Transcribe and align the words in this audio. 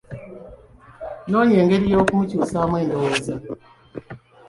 Noonya 1.29 1.55
engeri 1.61 1.85
y'okumukyusa 1.93 2.57
mu 2.69 2.77
ndowooza. 2.83 3.33